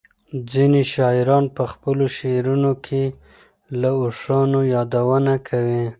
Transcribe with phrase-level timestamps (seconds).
[0.51, 3.03] ځینې شاعران په خپلو شعرونو کې
[3.81, 5.83] له اوښانو یادونه کوي.